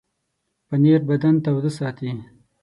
پنېر 0.67 1.01
بدن 1.09 1.35
تاوده 1.43 1.71
ساتي. 1.77 2.11